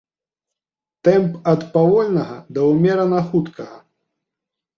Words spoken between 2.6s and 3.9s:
ўмерана хуткага.